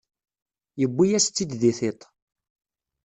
[0.79, 2.01] Yewwi-yas-tt-id di tiṭ.